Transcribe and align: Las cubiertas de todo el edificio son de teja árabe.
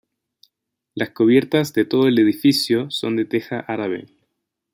Las 0.95 1.11
cubiertas 1.11 1.73
de 1.73 1.85
todo 1.85 2.07
el 2.07 2.17
edificio 2.17 2.89
son 2.89 3.15
de 3.17 3.25
teja 3.25 3.59
árabe. 3.59 4.07